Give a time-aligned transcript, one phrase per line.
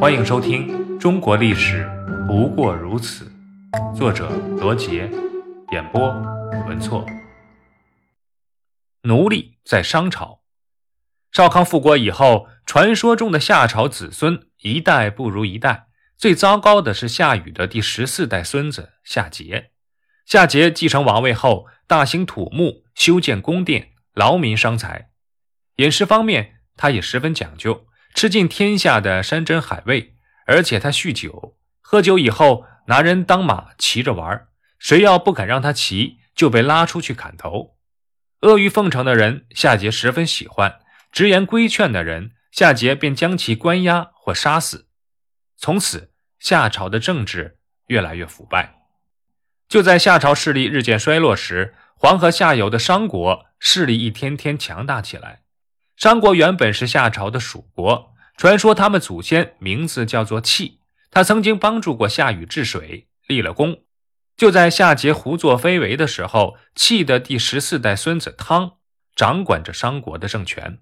[0.00, 1.84] 欢迎收听《中国历史
[2.28, 3.28] 不过如此》，
[3.96, 5.10] 作者罗杰，
[5.72, 6.08] 演播
[6.68, 7.04] 文措。
[9.02, 10.42] 奴隶在商朝，
[11.32, 15.88] 少康复国以后，传说中的夏朝子孙一代不如一代。
[16.16, 19.70] 最糟糕的是夏禹的第十四代孙子夏桀。
[20.24, 25.10] 夏桀继承王位后，大兴土木，修建宫殿，劳民伤财。
[25.76, 30.14] 饮食方面，他也十分讲究，吃尽天下的山珍海味。
[30.46, 37.76] 而且他酗酒，喝酒以后拿人当马骑着玩，谁要不肯让他骑，就被拉出去砍头。
[38.40, 40.80] 阿谀奉承的人，夏桀十分喜欢；
[41.12, 44.88] 直言规劝的人，夏桀便将其关押或杀死。
[45.58, 48.76] 从此，夏朝的政治越来越腐败。
[49.68, 55.42] 就在夏朝势力日渐衰落时，黄河下游的商国势力一天天强大起来。
[55.98, 58.14] 商国原本是夏朝的属国。
[58.36, 60.78] 传说他们祖先名字叫做契，
[61.10, 63.82] 他曾经帮助过夏禹治水，立了功。
[64.36, 68.76] 就在夏桀胡作非为的时候，契的第十四代孙子汤
[69.16, 70.78] 掌管着商国的政权。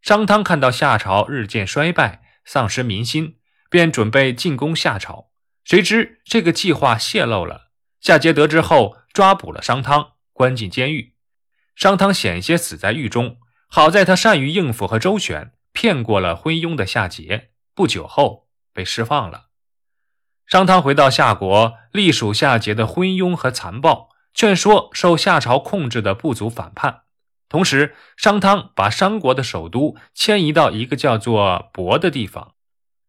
[0.00, 3.36] 商汤看到夏朝日渐衰败，丧失民心，
[3.68, 5.28] 便准备进攻夏朝。
[5.62, 11.12] 谁知这个计划泄露了，夏桀得知后抓捕了商汤，关进监狱。
[11.76, 13.36] 商汤险些死在狱中，
[13.74, 15.52] 好在他善于应付和周旋。
[15.72, 19.46] 骗过了昏庸的夏桀，不久后被释放了。
[20.46, 27.04] 商汤回到夏国，隶属夏桀的昏庸和残暴，劝说受夏朝控制的部族反叛。
[27.48, 32.52] 同时，商汤把商国的首都迁移到一个叫做亳的地方。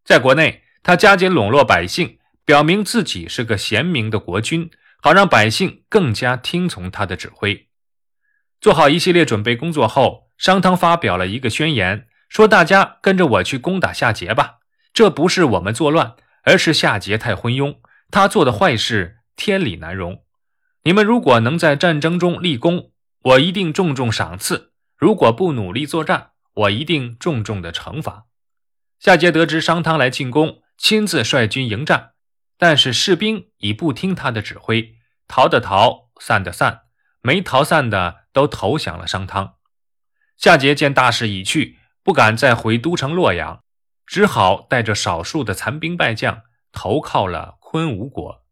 [0.02, 4.70] 在国内，他加紧笼络百姓，表明自己是个贤明的国君，
[5.02, 7.68] 好让百姓更加听从他的指挥。
[8.58, 12.06] 做好一系列准备工作后，商汤发表了一个宣言。
[12.28, 14.56] 说：“大家跟着我去攻打夏桀吧！
[14.92, 17.76] 这不是我们作乱，而是夏桀太昏庸，
[18.10, 20.24] 他做的坏事天理难容。
[20.82, 22.90] 你们如果能在战争中立功，
[23.22, 28.24] 我一定重重赏赐；如果不努力作战，我一定重重的惩罚。”
[28.98, 32.14] 夏桀得知商汤来进攻，亲自率军迎战，
[32.58, 34.96] 但是士兵已不听他的指挥，
[35.28, 36.80] 逃的逃，散的散，
[37.20, 39.54] 没逃散的都投降了商汤。
[40.36, 41.78] 夏桀见大势已去。
[42.02, 43.64] 不敢再回都城洛阳，
[44.04, 48.44] 只好带着少数的残兵败将投靠了昆吾国。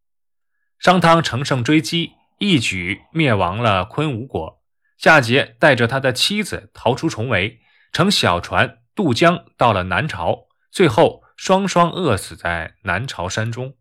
[0.78, 4.62] 商汤乘胜追击，一举灭亡了昆吾国。
[4.96, 7.60] 夏桀带着他的妻子逃出重围，
[7.92, 13.74] 乘小船渡江到了南朝，最后双双饿死在南朝山中。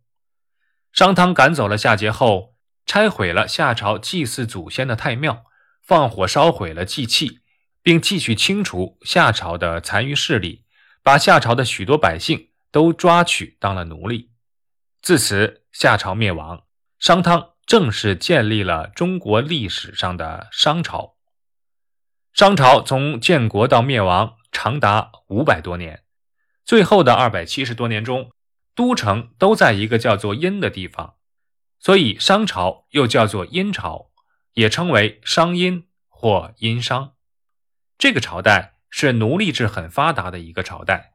[0.92, 5.46] 商汤赶走了夏桀后，拆毁了夏朝祭祀祖先的太庙，
[5.80, 7.41] 放火烧毁了祭器。
[7.82, 10.64] 并继续清除夏朝的残余势力，
[11.02, 14.30] 把夏朝的许多百姓都抓取当了奴隶。
[15.00, 16.64] 自此，夏朝灭亡，
[16.98, 21.16] 商汤正式建立了中国历史上的商朝。
[22.32, 26.04] 商朝从建国到灭亡长达五百多年，
[26.64, 28.30] 最后的二百七十多年中，
[28.74, 31.16] 都城都在一个叫做殷的地方，
[31.80, 34.10] 所以商朝又叫做殷朝，
[34.54, 37.14] 也称为商殷或殷商。
[38.02, 41.12] 这个朝代是奴隶制很发达的一个朝代，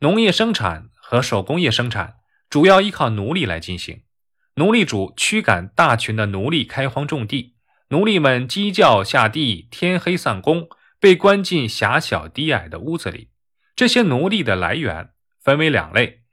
[0.00, 2.16] 农业生产和手工业生产
[2.50, 4.02] 主要依靠奴隶来进行。
[4.56, 7.54] 奴隶主驱赶大群的奴隶开荒种地，
[7.88, 10.68] 奴隶们鸡叫下地，天黑散工，
[11.00, 13.30] 被关进狭小低矮的屋子里。
[13.74, 16.24] 这些奴隶的来源分为两类：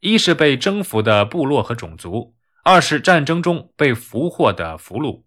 [0.00, 2.34] 一是被征服的部落和种族；
[2.64, 5.22] 二是战争中被俘获的俘虏。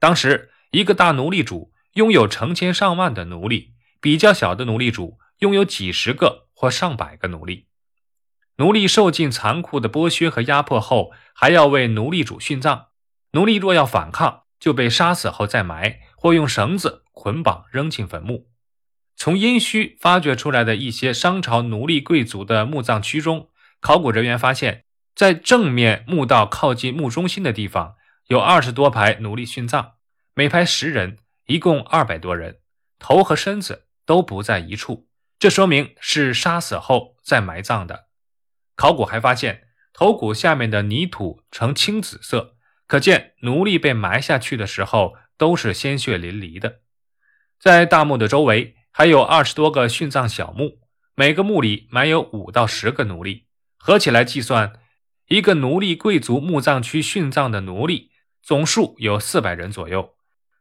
[0.00, 1.72] 当时，一个大奴隶主。
[1.98, 7.66] 拥有成千上万的奴隶，比较小的奴隶主拥有几十个或上百个奴隶。
[8.58, 12.86] 奴隶受尽残酷的剥削和压迫后，还要为奴隶主殉葬。
[13.32, 18.48] 奴隶若要反抗，就被杀死后再埋，或用绳子捆绑扔进坟墓。
[19.16, 23.48] 从殷墟发掘出来的一些商朝奴隶贵族的墓葬区中，
[23.80, 24.84] 考古人员发现，
[25.16, 27.96] 在正面墓道靠近墓中心的地方，
[28.28, 29.94] 有二十多排奴隶殉葬，
[30.34, 31.18] 每排十人。
[31.48, 32.58] 一共二百多人，
[32.98, 35.08] 头和身子都不在一处，
[35.38, 38.08] 这说明是杀死后再埋葬的。
[38.76, 42.56] 考古还发现头骨下面的泥土呈青紫色，
[42.86, 46.80] 可见奴隶被埋下去的时候都是鲜血淋漓的。
[47.58, 50.82] 在大墓的周围还有二十多个殉葬小墓，
[51.14, 53.46] 每个墓里埋有五到十个奴隶，
[53.78, 54.78] 合起来计算，
[55.28, 58.10] 一个奴隶贵族墓葬区殉葬的奴隶
[58.42, 60.17] 总数有四百人左右。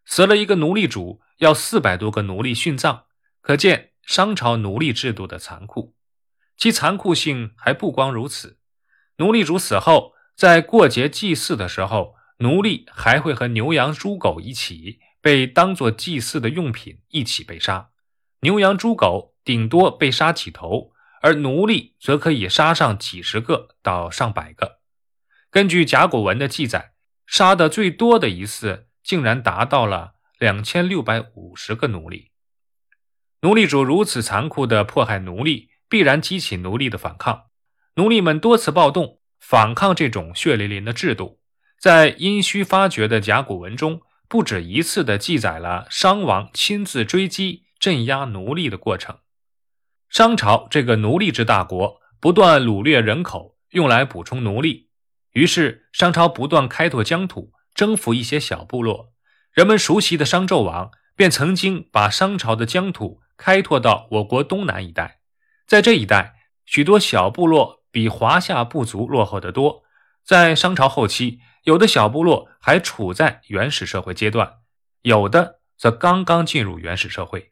[0.07, 3.03] 死了一个奴隶主，要四百多个奴隶殉葬，
[3.41, 5.95] 可见商朝奴隶制度的残酷。
[6.55, 8.57] 其残酷性还不光如此。
[9.17, 17.89] 奴隶主死后，在过节祭祀的时候，奴隶还会和牛羊猪狗一起被当作祭祀的用品一起被杀。
[18.39, 24.79] 牛羊猪狗顶多被杀几头，而奴隶则可以杀上几十个到上百个。
[25.51, 26.93] 根据甲骨文的记载，
[27.25, 32.31] 杀的最多的一次竟然达到了两千六百五十个奴隶。
[33.39, 37.45] 奴隶主如此残酷地迫害奴隶，必然激起奴隶的反抗。
[37.95, 41.39] 奴隶们多次暴动，反抗这种血淋淋的制度。
[41.79, 49.19] 在殷墟发掘的甲骨文中，不止一次地记载了商王亲自追击、镇压奴隶的过程。
[50.09, 54.89] 商朝这个奴隶制大国，不断掳掠人口，用来补充奴隶。
[55.31, 59.13] 于是，商朝不断开拓疆土，征服一些小部落。
[59.53, 63.21] 人们熟悉的商纣王，便曾经把商朝的疆土。
[63.37, 65.19] 开拓到我国东南一带，
[65.67, 66.33] 在这一带，
[66.65, 69.83] 许多小部落比华夏部族落后得多。
[70.23, 74.53] 在商朝后期，有的小部落还处在原始社会阶段，
[75.03, 77.51] 有的则刚刚进入原始社会。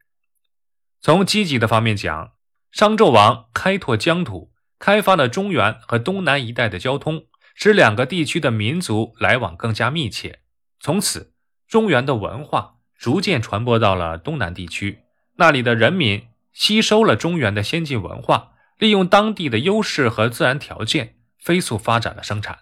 [1.02, 2.32] 从积极的方面讲，
[2.72, 7.26] 商纣王开拓疆土，开发了中原和东南一带的交通，
[7.56, 10.42] 使两个地区的民族来往更加密切。
[10.80, 11.34] 从此，
[11.68, 15.00] 中原的文化逐渐传播到了东南地区。
[15.38, 22.60] 那里的人民吸收了中原的先进文化，利用当地的优势和自然条件，飞速发展了生产。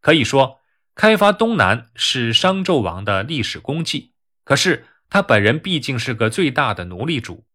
[0.00, 0.60] 可以说，
[0.94, 4.12] 开发东南是商纣王的历史功绩。
[4.44, 7.46] 可是他本人毕竟是个最大的奴隶主，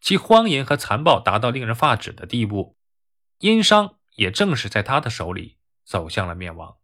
[0.00, 2.76] 其荒淫和残暴达到令人发指的地步。
[3.40, 6.76] 殷商也正是在他的手里走向了灭亡。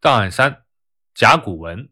[0.00, 0.64] 档案三：
[1.14, 1.90] 甲骨文。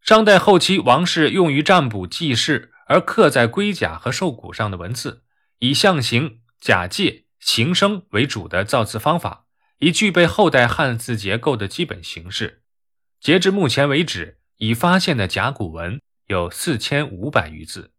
[0.00, 5.24] 商代后期，王室用于占卜记事而刻在龟甲和兽骨上的文字，
[5.58, 9.46] 以象形、假借、形声为主的造字方法，
[9.78, 12.62] 已具备后代汉字结构的基本形式。
[13.20, 17.92] 截至目前为止，已发现的甲骨文有四千五百余字。